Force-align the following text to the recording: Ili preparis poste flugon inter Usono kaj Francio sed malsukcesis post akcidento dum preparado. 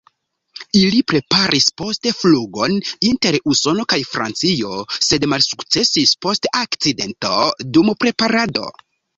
Ili 0.77 1.01
preparis 1.11 1.67
poste 1.81 2.13
flugon 2.21 2.73
inter 3.11 3.37
Usono 3.53 3.85
kaj 3.93 3.99
Francio 4.15 4.73
sed 5.11 5.29
malsukcesis 5.35 6.17
post 6.27 6.51
akcidento 6.65 7.39
dum 7.77 7.97
preparado. 8.07 8.69